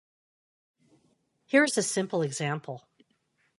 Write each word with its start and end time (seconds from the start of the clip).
Here 1.45 1.63
is 1.63 1.77
a 1.77 1.83
simple 1.83 2.23
example. 2.23 2.87